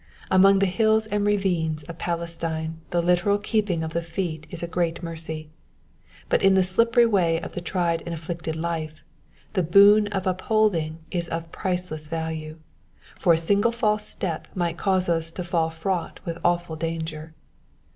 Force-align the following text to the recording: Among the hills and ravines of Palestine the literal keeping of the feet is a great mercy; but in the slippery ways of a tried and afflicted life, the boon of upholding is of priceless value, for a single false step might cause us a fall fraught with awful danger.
Among 0.31 0.57
the 0.57 0.65
hills 0.65 1.05
and 1.05 1.23
ravines 1.27 1.83
of 1.83 1.99
Palestine 1.99 2.81
the 2.89 3.03
literal 3.03 3.37
keeping 3.37 3.83
of 3.83 3.93
the 3.93 4.01
feet 4.01 4.47
is 4.49 4.63
a 4.63 4.67
great 4.67 5.03
mercy; 5.03 5.51
but 6.27 6.41
in 6.41 6.55
the 6.55 6.63
slippery 6.63 7.05
ways 7.05 7.41
of 7.43 7.55
a 7.55 7.61
tried 7.61 8.01
and 8.07 8.11
afflicted 8.11 8.55
life, 8.55 9.03
the 9.53 9.61
boon 9.61 10.07
of 10.07 10.25
upholding 10.25 10.97
is 11.11 11.29
of 11.29 11.51
priceless 11.51 12.07
value, 12.07 12.57
for 13.19 13.33
a 13.33 13.37
single 13.37 13.71
false 13.71 14.07
step 14.09 14.47
might 14.55 14.75
cause 14.75 15.07
us 15.07 15.37
a 15.37 15.43
fall 15.43 15.69
fraught 15.69 16.19
with 16.25 16.39
awful 16.43 16.75
danger. 16.75 17.35